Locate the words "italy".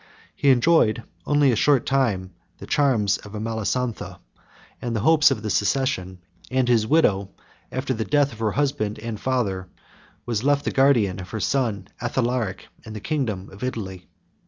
13.63-14.07